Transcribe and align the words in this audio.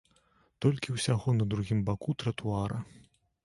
Толькі 0.65 0.95
ўсяго 0.95 1.35
на 1.41 1.47
другім 1.53 1.85
баку 1.93 2.19
тратуара. 2.25 2.85